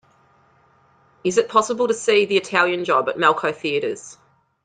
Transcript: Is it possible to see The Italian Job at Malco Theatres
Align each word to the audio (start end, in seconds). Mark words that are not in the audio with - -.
Is 1.23 1.37
it 1.37 1.47
possible 1.47 1.87
to 1.87 1.93
see 1.93 2.25
The 2.25 2.35
Italian 2.35 2.85
Job 2.85 3.07
at 3.07 3.17
Malco 3.17 3.53
Theatres 3.55 4.17